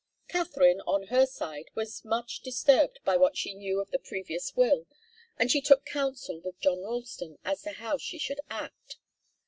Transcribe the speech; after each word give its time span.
Katharine 0.27 0.81
on 0.87 1.09
her 1.09 1.27
side 1.27 1.69
was 1.75 2.03
much 2.03 2.39
disturbed 2.41 2.97
by 3.05 3.17
what 3.17 3.37
she 3.37 3.53
knew 3.53 3.79
of 3.79 3.91
the 3.91 3.99
previous 3.99 4.55
will, 4.55 4.87
and 5.37 5.51
she 5.51 5.61
took 5.61 5.85
counsel 5.85 6.39
with 6.41 6.59
John 6.59 6.81
Ralston, 6.81 7.37
as 7.45 7.61
to 7.61 7.73
how 7.73 7.99
she 7.99 8.17
should 8.17 8.39
act. 8.49 8.97